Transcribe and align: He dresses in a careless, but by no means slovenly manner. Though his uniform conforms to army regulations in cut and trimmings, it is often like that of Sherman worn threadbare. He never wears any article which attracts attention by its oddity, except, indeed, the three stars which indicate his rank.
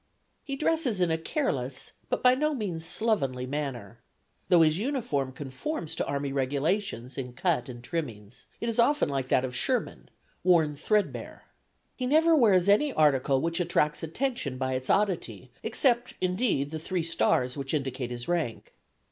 He 0.43 0.55
dresses 0.55 0.99
in 0.99 1.11
a 1.11 1.17
careless, 1.19 1.91
but 2.09 2.23
by 2.23 2.33
no 2.33 2.55
means 2.55 2.83
slovenly 2.85 3.45
manner. 3.45 3.99
Though 4.49 4.63
his 4.63 4.79
uniform 4.79 5.31
conforms 5.31 5.93
to 5.93 6.05
army 6.07 6.33
regulations 6.33 7.19
in 7.19 7.33
cut 7.33 7.69
and 7.69 7.83
trimmings, 7.83 8.47
it 8.59 8.67
is 8.67 8.79
often 8.79 9.09
like 9.09 9.27
that 9.27 9.45
of 9.45 9.55
Sherman 9.55 10.09
worn 10.43 10.75
threadbare. 10.75 11.43
He 11.95 12.07
never 12.07 12.35
wears 12.35 12.67
any 12.67 12.91
article 12.91 13.41
which 13.41 13.59
attracts 13.59 14.01
attention 14.01 14.57
by 14.57 14.73
its 14.73 14.89
oddity, 14.89 15.51
except, 15.61 16.15
indeed, 16.19 16.71
the 16.71 16.79
three 16.79 17.03
stars 17.03 17.55
which 17.55 17.71
indicate 17.75 18.09
his 18.09 18.27
rank. 18.27 18.73